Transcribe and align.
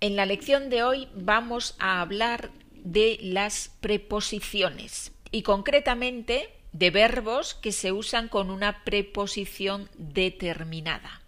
En 0.00 0.14
la 0.14 0.26
lección 0.26 0.68
de 0.68 0.82
hoy 0.82 1.08
vamos 1.14 1.74
a 1.78 2.02
hablar 2.02 2.50
de 2.70 3.18
las 3.22 3.74
preposiciones 3.80 5.12
y 5.30 5.40
concretamente 5.40 6.50
de 6.72 6.90
verbos 6.90 7.54
que 7.54 7.72
se 7.72 7.92
usan 7.92 8.28
con 8.28 8.50
una 8.50 8.84
preposición 8.84 9.88
determinada. 9.96 11.22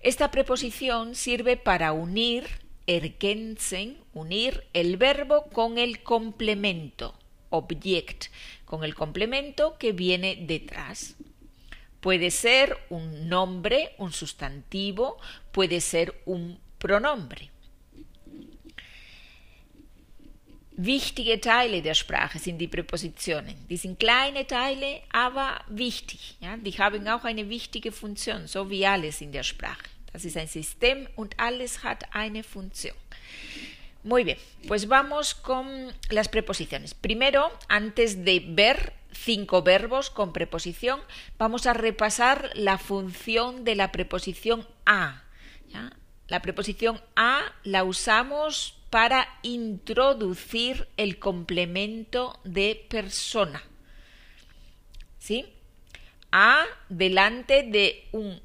Esta 0.00 0.30
preposición 0.30 1.14
sirve 1.14 1.56
para 1.56 1.92
unir, 1.92 2.46
ergänzen, 2.86 3.96
unir 4.12 4.64
el 4.74 4.98
verbo 4.98 5.46
con 5.46 5.78
el 5.78 6.02
complemento, 6.02 7.14
object, 7.48 8.26
con 8.66 8.84
el 8.84 8.94
complemento 8.94 9.78
que 9.78 9.92
viene 9.92 10.36
detrás. 10.42 11.16
Puede 12.00 12.30
ser 12.30 12.76
un 12.90 13.30
nombre, 13.30 13.94
un 13.96 14.12
sustantivo, 14.12 15.16
puede 15.50 15.80
ser 15.80 16.20
un 16.26 16.60
pronombre. 16.78 17.50
Wichtige 20.82 21.38
Teile 21.38 21.82
der 21.82 21.92
Sprache 21.92 22.38
sind 22.38 22.56
die 22.56 22.66
Präpositionen. 22.66 23.54
Die 23.68 23.76
sind 23.76 23.98
kleine 23.98 24.46
Teile, 24.46 25.02
aber 25.12 25.60
wichtig. 25.68 26.38
Ja? 26.40 26.56
Die 26.56 26.72
haben 26.72 27.06
auch 27.06 27.24
eine 27.24 27.50
wichtige 27.50 27.92
Funktion, 27.92 28.46
so 28.46 28.70
wie 28.70 28.86
alles 28.86 29.20
in 29.20 29.30
der 29.30 29.42
Sprache. 29.42 29.84
Das 30.10 30.24
ist 30.24 30.38
ein 30.38 30.48
System 30.48 31.06
und 31.16 31.38
alles 31.38 31.84
hat 31.84 32.04
eine 32.14 32.42
Función. 32.42 32.94
Muy 34.04 34.24
bien, 34.24 34.38
pues 34.68 34.88
vamos 34.88 35.34
con 35.34 35.66
las 36.08 36.30
preposiciones. 36.30 36.94
Primero, 36.94 37.50
antes 37.68 38.24
de 38.24 38.42
ver 38.48 38.94
cinco 39.12 39.62
verbos 39.62 40.08
con 40.08 40.32
preposición, 40.32 40.98
vamos 41.36 41.66
a 41.66 41.74
repasar 41.74 42.52
la 42.54 42.78
función 42.78 43.64
de 43.64 43.74
la 43.74 43.92
preposición 43.92 44.66
a. 44.86 45.24
La 46.28 46.40
preposición 46.40 47.02
a 47.16 47.42
la 47.64 47.84
usamos 47.84 48.79
para 48.90 49.28
introducir 49.42 50.88
el 50.96 51.18
complemento 51.18 52.38
de 52.44 52.86
persona. 52.88 53.62
¿Sí? 55.18 55.46
A 56.32 56.64
delante 56.88 57.62
de 57.62 58.08
un 58.12 58.40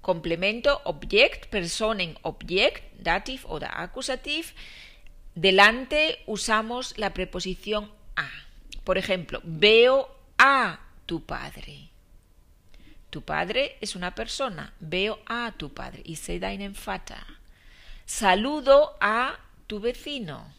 complemento 0.00 0.80
object, 0.84 1.46
personen 1.46 2.18
object, 2.22 2.82
dativ 2.98 3.44
o 3.46 3.58
acusativ, 3.62 4.52
delante 5.34 6.22
usamos 6.26 6.96
la 6.98 7.14
preposición 7.14 7.92
a. 8.16 8.28
Por 8.84 8.98
ejemplo, 8.98 9.40
veo 9.44 10.08
a 10.38 10.80
tu 11.06 11.24
padre. 11.24 11.90
Tu 13.10 13.22
padre 13.22 13.76
es 13.80 13.96
una 13.96 14.14
persona. 14.14 14.74
Veo 14.80 15.20
a 15.26 15.52
tu 15.56 15.72
padre. 15.72 16.02
Y 16.04 16.16
se 16.16 16.38
da 16.38 16.52
en 16.52 16.74
fata. 16.74 17.26
Saludo 18.04 18.96
a 19.00 19.38
tu 19.68 19.80
vecino. 19.80 20.52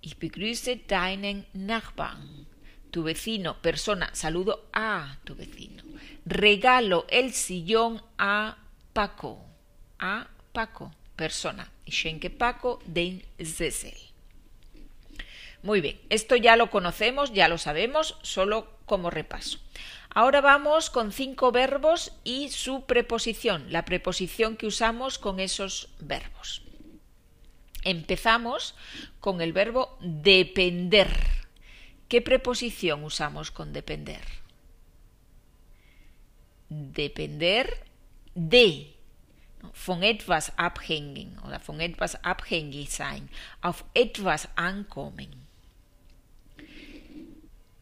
Ich 0.00 0.18
begrüße 0.18 0.76
deinen 0.86 1.46
Nachbarn. 1.52 2.46
Tu 2.92 3.02
vecino, 3.02 3.60
persona, 3.60 4.08
saludo 4.14 4.68
a 4.72 5.16
tu 5.24 5.34
vecino. 5.34 5.82
Regalo 6.24 7.06
el 7.08 7.32
sillón 7.32 8.00
a 8.16 8.56
Paco. 8.92 9.44
A 9.98 10.28
Paco, 10.52 10.92
persona. 11.16 11.70
Ich 11.84 11.98
schenke 11.98 12.30
Paco 12.30 12.78
den 12.86 13.24
Sessel. 13.38 13.96
Muy 15.62 15.80
bien, 15.80 15.98
esto 16.08 16.36
ya 16.36 16.56
lo 16.56 16.70
conocemos, 16.70 17.32
ya 17.32 17.48
lo 17.48 17.58
sabemos, 17.58 18.16
solo 18.22 18.78
como 18.86 19.10
repaso. 19.10 19.58
Ahora 20.10 20.40
vamos 20.40 20.88
con 20.88 21.12
cinco 21.12 21.52
verbos 21.52 22.12
y 22.22 22.48
su 22.50 22.86
preposición, 22.86 23.66
la 23.72 23.84
preposición 23.84 24.56
que 24.56 24.66
usamos 24.66 25.18
con 25.18 25.40
esos 25.40 25.90
verbos. 25.98 26.67
Empezamos 27.84 28.74
con 29.20 29.40
el 29.40 29.52
verbo 29.52 29.96
depender. 30.00 31.08
¿Qué 32.08 32.22
preposición 32.22 33.04
usamos 33.04 33.50
con 33.50 33.72
depender? 33.72 34.22
Depender 36.68 37.84
de. 38.34 38.94
Von 39.86 40.04
etwas 40.04 40.52
abhängen 40.56 41.36
oder 41.44 41.58
von 41.60 41.80
etwas 41.80 42.16
abhängig 42.22 42.90
sein. 42.90 43.28
Auf 43.60 43.84
etwas 43.92 44.48
ankommen. 44.54 45.48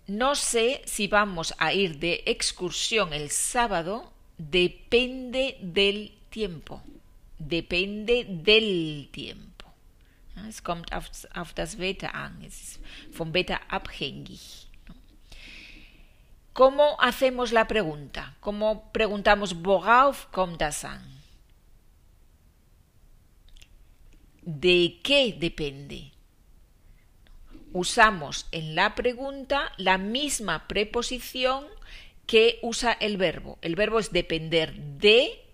No 0.09 0.35
sé 0.35 0.83
si 0.87 1.09
vamos 1.09 1.53
a 1.59 1.73
ir 1.73 1.99
de 1.99 2.23
excursión 2.27 3.13
el 3.13 3.31
sábado. 3.31 4.13
Depende 4.39 5.59
del 5.61 6.13
tiempo. 6.31 6.83
Depende 7.39 8.25
del 8.25 9.09
tiempo. 9.11 9.46
Es 10.49 10.63
kommt 10.63 10.93
auf, 10.93 11.55
das 11.55 11.79
Wetter 11.79 12.15
an, 12.15 12.43
es 12.47 12.61
ist 12.61 12.81
vom 13.11 13.33
Wetter 13.33 13.61
abhängig. 13.69 14.69
¿Cómo 16.57 16.97
hacemos 17.01 17.53
la 17.53 17.67
pregunta? 17.67 18.35
¿Cómo 18.41 18.91
preguntamos 18.93 19.55
worauf 19.63 20.31
kommt 20.33 20.61
das 20.61 20.85
an? 20.85 21.03
¿De 24.41 25.01
qué 25.03 25.37
depende? 25.39 26.13
Usamos 27.75 28.47
en 28.53 28.75
la 28.75 28.95
pregunta 28.95 29.71
la 29.77 29.99
misma 29.99 30.67
preposición 30.67 31.67
que 32.27 32.59
usa 32.63 32.93
el 32.93 33.19
verbo. 33.19 33.59
El 33.61 33.77
verbo 33.77 33.99
es 33.99 34.13
depender 34.13 34.75
de. 34.75 35.45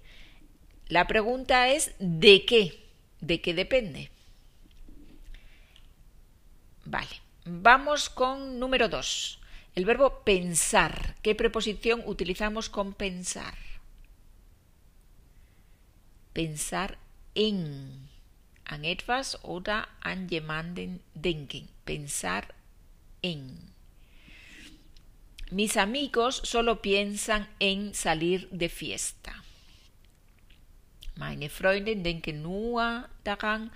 La 0.86 1.08
pregunta 1.08 1.68
es 1.68 1.96
¿de 1.98 2.44
qué? 2.44 2.78
¿De 3.20 3.40
qué 3.40 3.54
depende? 3.54 4.11
Vale. 6.92 7.22
Vamos 7.46 8.10
con 8.10 8.60
número 8.60 8.86
dos. 8.86 9.40
El 9.74 9.86
verbo 9.86 10.24
pensar. 10.24 11.16
¿Qué 11.22 11.34
preposición 11.34 12.02
utilizamos 12.04 12.68
con 12.68 12.92
pensar? 12.92 13.56
Pensar 16.34 16.98
en. 17.34 18.10
An 18.66 18.84
etwas 18.84 19.38
oder 19.42 19.88
an 20.02 20.28
jemanden 20.28 21.00
denken. 21.14 21.66
Pensar 21.86 22.54
en. 23.22 23.72
Mis 25.50 25.78
amigos 25.78 26.42
solo 26.44 26.82
piensan 26.82 27.48
en 27.58 27.94
salir 27.94 28.50
de 28.50 28.68
fiesta. 28.68 29.42
Meine 31.16 31.48
Freundin 31.48 32.02
denken 32.02 32.42
nur 32.42 33.08
daran, 33.24 33.70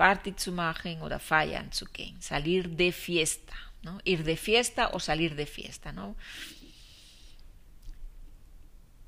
Party 0.00 0.34
zu 0.34 0.50
machen 0.50 1.02
oder 1.02 1.18
feiern 1.18 1.70
zu 1.72 1.84
gehen, 1.84 2.16
salir 2.22 2.66
de 2.68 2.90
fiesta, 2.90 3.52
¿no? 3.82 4.00
Ir 4.04 4.24
de 4.24 4.34
fiesta 4.34 4.88
o 4.94 4.98
salir 4.98 5.34
de 5.36 5.44
fiesta, 5.44 5.92
¿no? 5.92 6.16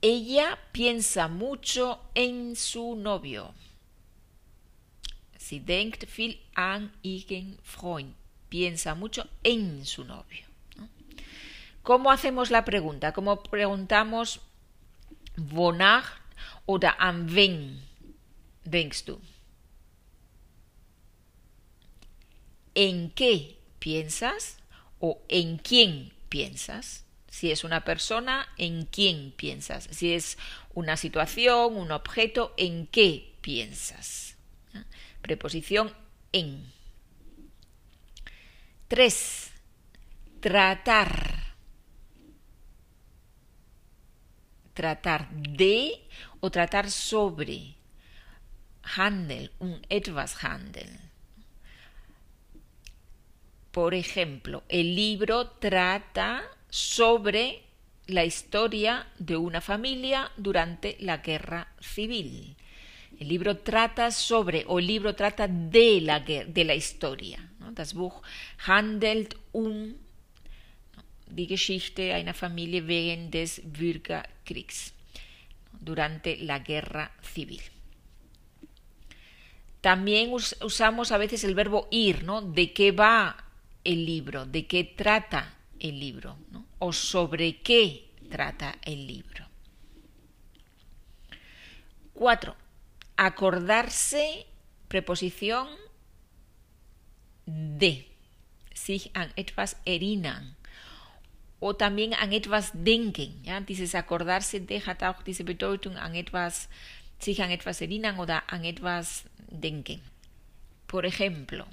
Ella 0.02 0.58
piensa 0.70 1.28
mucho 1.28 1.98
en 2.14 2.56
su 2.56 2.94
novio. 2.94 3.54
Sie 5.38 5.60
denkt 5.60 6.04
viel 6.10 6.38
an 6.54 6.92
ihren 7.00 7.58
Freund. 7.62 8.14
Piensa 8.50 8.94
mucho 8.94 9.26
en 9.42 9.86
su 9.86 10.04
novio. 10.04 10.44
¿no? 10.76 10.90
¿Cómo 11.82 12.10
hacemos 12.10 12.50
la 12.50 12.66
pregunta? 12.66 13.14
¿Cómo 13.14 13.42
preguntamos 13.42 14.40
wonach 15.38 16.20
oder 16.66 16.96
an 16.98 17.34
wen 17.34 17.80
denkst 18.64 19.06
du? 19.06 19.18
¿En 22.74 23.10
qué 23.10 23.58
piensas? 23.78 24.58
¿O 24.98 25.22
en 25.28 25.58
quién 25.58 26.12
piensas? 26.28 27.04
Si 27.28 27.50
es 27.50 27.64
una 27.64 27.82
persona, 27.84 28.48
¿en 28.58 28.84
quién 28.84 29.32
piensas? 29.32 29.88
Si 29.90 30.12
es 30.12 30.38
una 30.74 30.96
situación, 30.96 31.76
un 31.76 31.90
objeto, 31.90 32.54
¿en 32.56 32.86
qué 32.86 33.36
piensas? 33.40 34.36
Preposición 35.22 35.94
en. 36.32 36.72
3. 38.88 39.52
Tratar. 40.40 41.56
Tratar 44.74 45.30
de 45.32 46.06
o 46.40 46.50
tratar 46.50 46.90
sobre. 46.90 47.76
Handel, 48.82 49.52
un 49.58 49.80
etwas 49.88 50.44
handel. 50.44 51.11
Por 53.72 53.94
ejemplo, 53.94 54.62
el 54.68 54.94
libro 54.94 55.48
trata 55.48 56.44
sobre 56.68 57.62
la 58.06 58.24
historia 58.24 59.06
de 59.18 59.36
una 59.36 59.62
familia 59.62 60.30
durante 60.36 60.96
la 61.00 61.18
guerra 61.18 61.68
civil. 61.80 62.54
El 63.18 63.28
libro 63.28 63.56
trata 63.58 64.10
sobre, 64.10 64.64
o 64.66 64.78
el 64.78 64.86
libro 64.86 65.14
trata 65.14 65.48
de 65.48 66.00
la, 66.02 66.20
de 66.20 66.64
la 66.64 66.74
historia. 66.74 67.48
Das 67.74 67.94
Buch 67.94 68.22
handelt 68.66 69.36
um 69.52 69.94
die 71.26 71.46
Geschichte 71.46 72.12
einer 72.12 72.34
Familie 72.34 72.86
während 72.86 73.32
des 73.32 73.62
Bürgerkriegs, 73.64 74.92
durante 75.72 76.36
la 76.36 76.58
guerra 76.58 77.10
civil. 77.22 77.62
También 79.80 80.30
usamos 80.32 81.10
a 81.10 81.16
veces 81.16 81.42
el 81.44 81.54
verbo 81.54 81.88
ir, 81.90 82.22
¿no? 82.24 82.42
¿De 82.42 82.72
qué 82.72 82.92
va 82.92 83.36
el 83.84 84.06
libro? 84.06 84.46
¿De 84.46 84.66
qué 84.66 84.84
trata 84.84 85.54
el 85.78 85.98
libro? 85.98 86.36
¿O 86.78 86.92
sobre 86.92 87.62
qué 87.62 88.10
trata 88.30 88.76
el 88.82 89.06
libro? 89.06 89.46
Cuatro. 92.14 92.56
Acordarse, 93.16 94.46
preposición 94.88 95.68
de. 97.46 98.08
Sich 98.74 99.10
an 99.14 99.32
etwas 99.36 99.76
erinnern. 99.84 100.56
O 101.60 101.74
también 101.76 102.14
an 102.14 102.32
etwas 102.32 102.72
denken. 102.74 103.42
¿ya? 103.44 103.60
Dieses 103.60 103.94
acordarse 103.94 104.60
de 104.60 104.80
hat 104.80 105.02
auch 105.02 105.22
diese 105.22 105.44
Bedeutung 105.44 105.96
an 105.96 106.14
etwas, 106.14 106.68
sich 107.18 107.42
an 107.42 107.50
etwas 107.50 107.80
erinnern 107.80 108.18
oder 108.18 108.42
an 108.52 108.64
etwas 108.64 109.24
denken. 109.50 110.00
Por 110.86 111.04
ejemplo, 111.04 111.66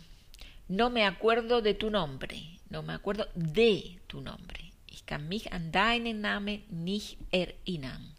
no 0.70 0.90
me 0.90 1.06
acuerdo 1.06 1.62
de 1.62 1.74
tu 1.74 1.90
nombre. 1.90 2.60
No 2.70 2.84
me 2.84 2.94
acuerdo 2.94 3.28
de 3.36 4.00
tu 4.08 4.22
nombre. 4.22 4.72
Ich 4.88 5.06
kann 5.06 5.28
mich 5.28 5.52
an 5.52 5.72
deinen 5.72 6.22
Namen 6.22 6.64
nicht 6.70 7.18
erinnern. 7.32 8.16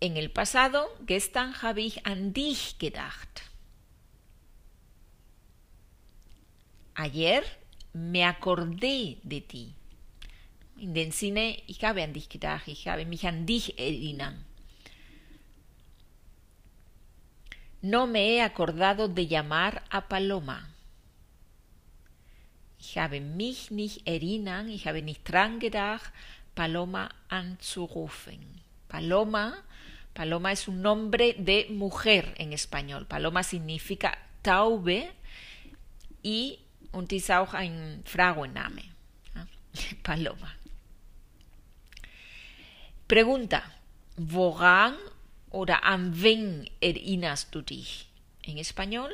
En 0.00 0.16
el 0.16 0.30
pasado, 0.30 0.88
gestern 1.06 1.62
habe 1.62 1.80
ich 1.80 2.04
an 2.04 2.32
dich 2.32 2.78
gedacht. 2.78 3.42
Ayer 6.94 7.44
me 7.92 8.24
acordé 8.24 9.18
de 9.22 9.40
ti. 9.40 9.74
In 10.78 10.92
den 10.92 11.12
Sinne, 11.12 11.56
ich 11.66 11.82
habe 11.84 12.02
an 12.02 12.12
dich 12.12 12.28
gedacht, 12.28 12.68
ich 12.68 12.88
habe 12.88 13.06
mich 13.06 13.26
an 13.26 13.46
dich 13.46 13.78
erinnern. 13.78 14.44
No 17.80 18.06
me 18.06 18.34
he 18.34 18.42
acordado 18.42 19.08
de 19.08 19.26
llamar 19.26 19.82
a 19.90 20.08
Paloma. 20.08 20.75
Ich 22.78 22.98
habe 22.98 23.20
mich 23.20 23.70
nicht 23.70 24.06
erinnern, 24.06 24.68
ich 24.68 24.86
habe 24.86 25.02
nicht 25.02 25.24
dran 25.24 25.58
gedacht, 25.58 26.12
Paloma 26.54 27.08
anzurufen. 27.28 28.38
Paloma, 28.88 29.54
Paloma 30.14 30.52
es 30.52 30.66
un 30.68 30.80
nombre 30.80 31.34
de 31.34 31.68
mujer 31.68 32.34
en 32.38 32.52
español. 32.52 33.04
Paloma 33.06 33.42
significa 33.42 34.16
Taube 34.42 35.10
y 36.22 36.58
und 36.92 37.12
ist 37.12 37.30
auch 37.30 37.52
ein 37.52 38.02
Frauenname. 38.06 38.82
Paloma. 40.02 40.54
Pregunta: 43.06 43.62
Woran 44.16 44.96
oder 45.50 45.84
an 45.84 46.22
wen 46.22 46.68
erinnerst 46.80 47.54
du 47.54 47.60
dich? 47.60 48.08
En 48.42 48.56
español. 48.56 49.10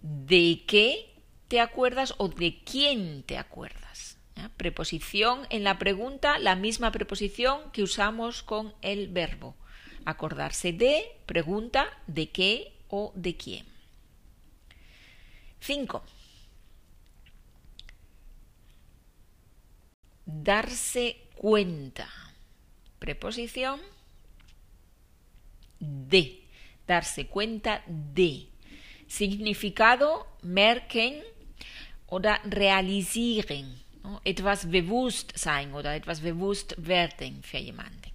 ¿De 0.00 0.64
qué 0.66 1.07
te 1.48 1.60
acuerdas 1.60 2.14
o 2.18 2.28
de 2.28 2.62
quién 2.62 3.22
te 3.24 3.38
acuerdas? 3.38 4.18
Preposición 4.56 5.46
en 5.50 5.64
la 5.64 5.78
pregunta, 5.78 6.38
la 6.38 6.54
misma 6.54 6.92
preposición 6.92 7.72
que 7.72 7.82
usamos 7.82 8.42
con 8.42 8.74
el 8.82 9.08
verbo. 9.08 9.56
Acordarse 10.04 10.72
de, 10.72 11.04
pregunta, 11.26 11.88
de 12.06 12.30
qué 12.30 12.72
o 12.88 13.12
de 13.16 13.36
quién. 13.36 13.66
5. 15.60 16.04
Darse 20.24 21.16
cuenta. 21.34 22.08
Preposición 22.98 23.80
de. 25.80 26.44
Darse 26.86 27.26
cuenta 27.26 27.82
de. 27.86 28.48
Significado 29.08 30.26
merken 30.42 31.22
oder 32.08 32.38
realisieren. 32.44 33.80
Etwas 34.24 34.70
bewusst 34.70 35.32
sein 35.36 35.72
oder 35.74 35.94
etwas 35.94 36.20
bewusst 36.20 36.74
werden 36.78 37.42
für 37.42 37.58
jemanden. 37.58 38.10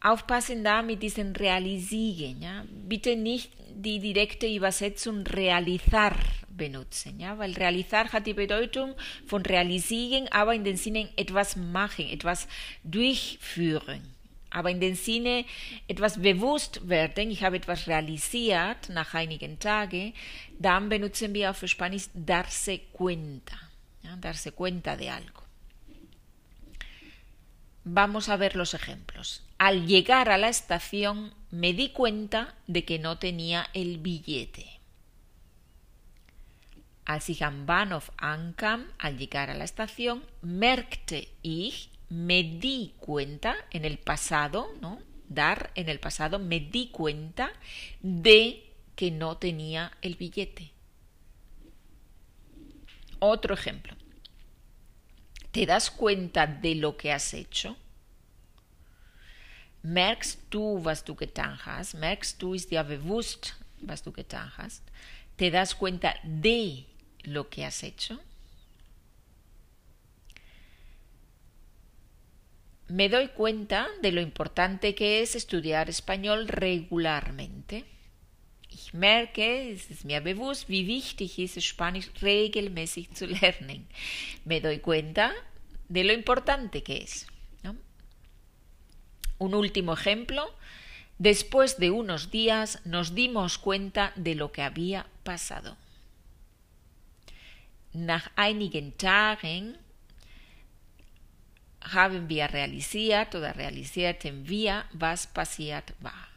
Aufpassen 0.00 0.64
da 0.64 0.82
mit 0.82 1.02
diesen 1.02 1.36
realisieren. 1.36 2.42
Ja? 2.42 2.64
Bitte 2.88 3.16
nicht 3.16 3.52
die 3.74 4.00
direkte 4.00 4.52
Übersetzung 4.52 5.26
realizar 5.26 6.16
benutzen, 6.48 7.20
ja? 7.20 7.38
weil 7.38 7.52
realizar 7.52 8.10
hat 8.10 8.26
die 8.26 8.34
Bedeutung 8.34 8.94
von 9.26 9.42
realisieren, 9.42 10.26
aber 10.30 10.54
in 10.54 10.64
den 10.64 10.76
Sinne 10.76 11.08
etwas 11.16 11.54
machen, 11.56 12.08
etwas 12.08 12.48
durchführen. 12.82 14.19
Aber 14.50 14.70
in 14.70 14.80
den 14.80 14.96
Sinne 14.96 15.44
etwas 15.86 16.20
bewusst 16.20 16.88
werden, 16.88 17.30
ich 17.30 17.42
habe 17.44 17.56
etwas 17.56 17.86
realisiert 17.86 18.88
nach 18.88 19.14
einigen 19.14 19.58
Tagen, 19.58 20.12
dann 20.58 20.88
benutzen 20.88 21.32
wir 21.34 21.50
auf 21.50 21.62
Spanisch 21.66 22.08
darse 22.14 22.78
cuenta, 22.92 23.56
darse 24.20 24.52
cuenta 24.52 24.96
de 24.96 25.08
algo. 25.08 25.42
Vamos 27.84 28.28
a 28.28 28.36
ver 28.36 28.56
los 28.56 28.74
ejemplos. 28.74 29.42
Al 29.58 29.86
llegar 29.86 30.28
a 30.28 30.38
la 30.38 30.48
estación 30.48 31.32
me 31.50 31.72
di 31.72 31.90
cuenta 31.90 32.54
de 32.66 32.84
que 32.84 32.98
no 32.98 33.18
tenía 33.18 33.66
el 33.72 33.98
billete. 33.98 34.66
Als 37.04 37.28
ich 37.28 37.42
am 37.42 37.66
Bahnhof 37.66 38.10
ankam, 38.18 38.86
al 38.98 39.16
llegar 39.18 39.50
a 39.50 39.54
la 39.54 39.64
estación, 39.64 40.22
merkte 40.42 41.26
ich, 41.42 41.89
me 42.10 42.42
di 42.42 42.94
cuenta, 42.98 43.56
en 43.70 43.84
el 43.84 43.98
pasado, 43.98 44.68
¿no? 44.80 45.00
Dar 45.28 45.70
en 45.76 45.88
el 45.88 46.00
pasado, 46.00 46.38
me 46.38 46.60
di 46.60 46.88
cuenta 46.88 47.52
de 48.02 48.74
que 48.96 49.10
no 49.10 49.38
tenía 49.38 49.92
el 50.02 50.16
billete. 50.16 50.72
Otro 53.20 53.54
ejemplo. 53.54 53.94
¿Te 55.52 55.66
das 55.66 55.90
cuenta 55.90 56.46
de 56.46 56.74
lo 56.74 56.96
que 56.96 57.12
has 57.12 57.32
hecho? 57.32 57.76
Merkst 59.82 60.40
du, 60.50 60.82
was 60.82 61.04
du 61.04 61.16
getan 61.16 61.58
hast? 61.64 61.94
Merkst 61.94 62.40
du, 62.42 62.54
ist 62.54 62.70
dir 62.70 62.84
bewusst, 62.84 63.54
was 63.80 64.02
du 64.02 64.12
getan 64.12 64.50
hast? 64.58 64.82
¿Te 65.36 65.50
das 65.50 65.74
cuenta 65.74 66.16
de 66.22 66.86
lo 67.24 67.48
que 67.48 67.64
has 67.64 67.82
hecho? 67.82 68.20
Me 72.90 73.08
doy 73.08 73.28
cuenta 73.28 73.86
de 74.02 74.10
lo 74.10 74.20
importante 74.20 74.96
que 74.96 75.22
es 75.22 75.36
estudiar 75.36 75.88
español 75.88 76.48
regularmente. 76.48 77.84
Ich 78.68 78.92
merke, 78.94 79.70
es 79.70 79.92
ist 79.92 80.04
mir 80.04 80.20
bewusst, 80.20 80.68
wie 80.68 80.88
wichtig 80.88 81.38
ist 81.38 81.56
es, 81.56 81.64
Spanisch 81.64 82.10
regelmäßig 82.20 83.14
zu 83.14 83.26
lernen. 83.26 83.86
Me 84.44 84.60
doy 84.60 84.80
cuenta 84.80 85.32
de 85.88 86.02
lo 86.02 86.12
importante 86.12 86.82
que 86.82 86.96
es. 87.04 87.28
Un 89.38 89.54
último 89.54 89.92
ejemplo. 89.92 90.52
Después 91.18 91.78
de 91.78 91.92
unos 91.92 92.32
días 92.32 92.80
nos 92.84 93.14
dimos 93.14 93.58
cuenta 93.58 94.12
de 94.16 94.34
lo 94.34 94.50
que 94.50 94.62
había 94.62 95.06
pasado. 95.22 95.76
Nach 97.92 98.32
einigen 98.34 98.90
Tagen 98.92 99.78
haben 101.80 102.28
wir 102.28 102.52
realisiert 102.52 103.34
oder 103.34 103.56
realisierten 103.56 104.48
wir, 104.48 104.84
was 104.92 105.26
passiert 105.26 105.94
war. 106.00 106.28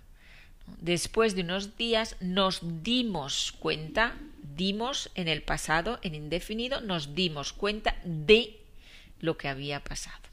Después 0.66 1.36
de 1.36 1.42
unos 1.42 1.76
días 1.78 2.16
nos 2.22 2.62
dimos 2.62 3.52
cuenta, 3.60 4.16
dimos 4.42 5.12
en 5.16 5.28
el 5.28 5.42
pasado, 5.42 6.00
en 6.04 6.16
indefinido, 6.16 6.82
nos 6.82 7.16
dimos 7.16 7.52
cuenta 7.52 7.96
de 8.06 8.60
lo 9.20 9.38
que 9.38 9.50
había 9.50 9.84
pasado. 9.84 10.24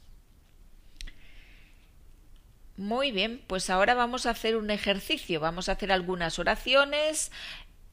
Muy 2.77 3.11
bien, 3.11 3.43
pues 3.47 3.69
ahora 3.69 3.93
vamos 3.93 4.25
a 4.25 4.31
hacer 4.31 4.55
un 4.55 4.71
ejercicio, 4.71 5.39
vamos 5.39 5.69
a 5.69 5.73
hacer 5.73 5.91
algunas 5.91 6.39
oraciones 6.39 7.31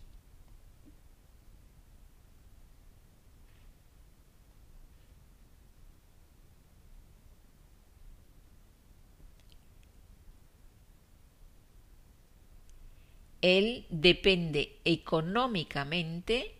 Él 13.41 13.85
depende 13.89 14.77
económicamente 14.83 16.55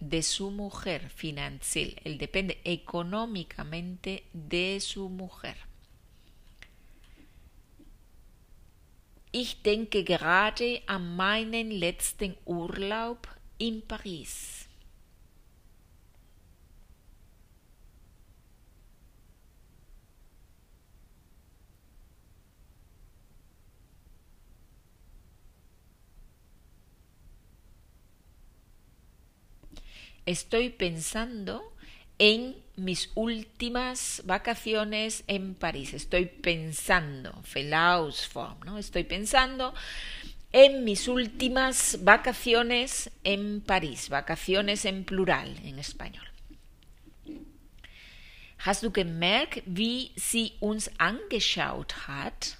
de 0.00 0.22
su 0.22 0.50
mujer, 0.50 1.10
financiero. 1.10 1.92
Él 2.04 2.18
depende 2.18 2.60
económicamente 2.64 4.24
de 4.32 4.80
su 4.80 5.08
mujer. 5.08 5.56
Ich 9.30 9.62
denke 9.62 10.04
gerade 10.04 10.82
an 10.86 11.16
meinen 11.16 11.80
letzten 11.80 12.36
Urlaub 12.44 13.26
in 13.58 13.80
Paris. 13.80 14.68
Estoy 30.26 30.70
pensando 30.70 31.72
en 32.18 32.54
mis 32.76 33.10
últimas 33.14 34.22
vacaciones 34.24 35.24
en 35.26 35.54
París. 35.54 35.94
Estoy 35.94 36.26
pensando, 36.26 37.42
Felausform, 37.42 38.60
¿no? 38.64 38.78
Estoy 38.78 39.04
pensando 39.04 39.74
en 40.52 40.84
mis 40.84 41.08
últimas 41.08 41.98
vacaciones 42.02 43.10
en 43.24 43.60
París, 43.60 44.08
vacaciones 44.08 44.84
en 44.84 45.04
plural 45.04 45.58
en 45.64 45.78
español. 45.78 46.26
Hast 48.64 48.84
du 48.84 48.92
gemerkt, 48.92 49.64
wie 49.66 50.12
sie 50.16 50.52
uns 50.60 50.88
angeschaut 50.98 52.06
hat? 52.06 52.56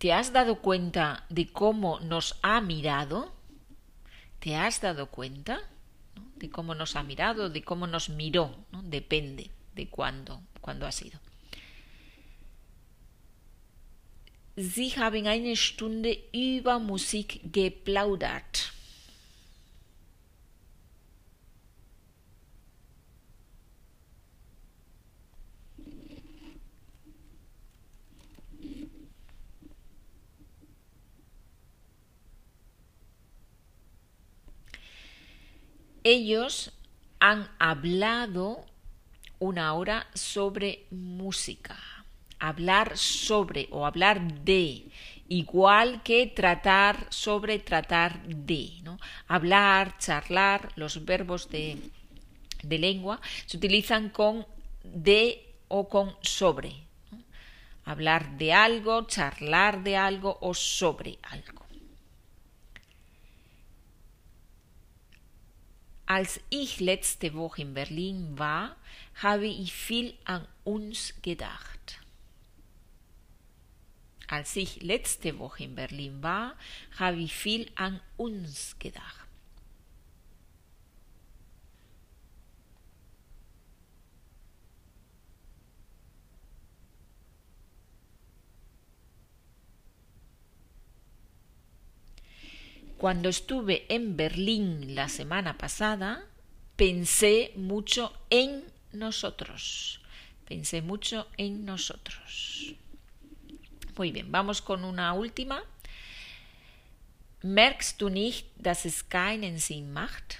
¿Te 0.00 0.14
has 0.14 0.32
dado 0.32 0.62
cuenta 0.62 1.26
de 1.28 1.52
cómo 1.52 2.00
nos 2.00 2.38
ha 2.40 2.62
mirado? 2.62 3.34
¿Te 4.38 4.56
has 4.56 4.80
dado 4.80 5.10
cuenta 5.10 5.60
de 6.36 6.48
cómo 6.48 6.74
nos 6.74 6.96
ha 6.96 7.02
mirado, 7.02 7.50
de 7.50 7.62
cómo 7.62 7.86
nos 7.86 8.08
miró? 8.08 8.56
Depende 8.82 9.50
de 9.74 9.90
cuándo, 9.90 10.40
cuándo 10.62 10.86
ha 10.86 10.92
sido. 10.92 11.20
Sie 14.56 14.90
haben 14.96 15.26
eine 15.26 15.54
Stunde 15.54 16.30
über 16.32 16.78
Musik 16.78 17.42
geplaudert. 17.52 18.72
Ellos 36.10 36.72
han 37.20 37.48
hablado 37.58 38.64
una 39.38 39.74
hora 39.74 40.06
sobre 40.14 40.86
música. 40.90 41.78
Hablar 42.38 42.96
sobre 42.96 43.68
o 43.70 43.84
hablar 43.84 44.42
de, 44.44 44.86
igual 45.28 46.02
que 46.02 46.26
tratar 46.26 47.06
sobre 47.10 47.58
tratar 47.58 48.22
de. 48.26 48.82
Hablar, 49.28 49.98
charlar, 49.98 50.72
los 50.76 51.04
verbos 51.04 51.48
de, 51.50 51.76
de 52.62 52.78
lengua 52.78 53.20
se 53.46 53.58
utilizan 53.58 54.08
con 54.08 54.46
de 54.82 55.54
o 55.68 55.88
con 55.88 56.16
sobre. 56.22 56.72
Hablar 57.84 58.38
de 58.38 58.52
algo, 58.52 59.06
charlar 59.06 59.82
de 59.82 59.96
algo 59.96 60.38
o 60.40 60.54
sobre 60.54 61.18
algo. 61.22 61.69
Als 66.10 66.40
ich 66.50 66.80
letzte 66.80 67.34
Woche 67.34 67.62
in 67.62 67.72
Berlin 67.72 68.36
war, 68.36 68.74
habe 69.22 69.46
ich 69.46 69.72
viel 69.72 70.12
an 70.24 70.44
uns 70.64 71.14
gedacht. 71.22 72.00
Als 74.26 74.56
ich 74.56 74.82
letzte 74.82 75.38
Woche 75.38 75.62
in 75.62 75.76
Berlin 75.76 76.20
war, 76.20 76.56
habe 76.98 77.18
ich 77.18 77.32
viel 77.32 77.70
an 77.76 78.00
uns 78.16 78.74
gedacht. 78.80 79.19
Cuando 93.00 93.30
estuve 93.30 93.86
en 93.88 94.14
Berlín 94.18 94.94
la 94.94 95.08
semana 95.08 95.56
pasada, 95.56 96.22
pensé 96.76 97.50
mucho 97.56 98.12
en 98.28 98.62
nosotros. 98.92 100.02
Pensé 100.46 100.82
mucho 100.82 101.26
en 101.38 101.64
nosotros. 101.64 102.74
Muy 103.96 104.12
bien, 104.12 104.30
vamos 104.30 104.60
con 104.60 104.84
una 104.84 105.14
última. 105.14 105.62
Merkst 107.40 107.98
du 107.98 108.10
nicht, 108.10 108.48
dass 108.56 108.84
es 108.84 109.02
keinen 109.02 109.60
Sinn 109.60 109.94
macht? 109.94 110.36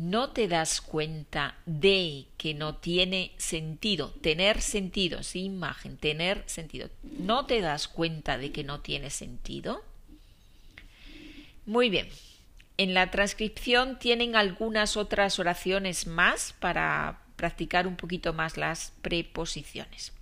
No 0.00 0.30
te 0.30 0.48
das 0.48 0.80
cuenta 0.80 1.56
de 1.66 2.24
que 2.38 2.54
no 2.54 2.76
tiene 2.76 3.32
sentido, 3.36 4.08
tener 4.22 4.62
sentido, 4.62 5.22
sin 5.22 5.44
imagen, 5.44 5.98
tener 5.98 6.42
sentido, 6.46 6.88
no 7.02 7.44
te 7.44 7.60
das 7.60 7.86
cuenta 7.86 8.38
de 8.38 8.50
que 8.50 8.64
no 8.64 8.80
tiene 8.80 9.10
sentido. 9.10 9.84
Muy 11.66 11.90
bien, 11.90 12.08
en 12.78 12.94
la 12.94 13.10
transcripción 13.10 13.98
tienen 13.98 14.36
algunas 14.36 14.96
otras 14.96 15.38
oraciones 15.38 16.06
más 16.06 16.54
para 16.58 17.20
practicar 17.36 17.86
un 17.86 17.96
poquito 17.96 18.32
más 18.32 18.56
las 18.56 18.94
preposiciones. 19.02 20.14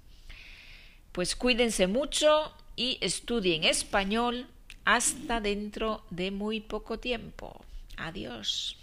Pues 1.13 1.37
cuídense 1.37 1.87
mucho 1.87 2.53
y 2.75 2.99
estudien 3.01 3.63
español 3.63 4.49
hasta 4.85 5.41
dentro 5.41 6.05
de 6.11 6.33
muy 6.33 6.61
poco 6.61 6.99
tiempo. 6.99 7.65
Adiós. 7.97 8.77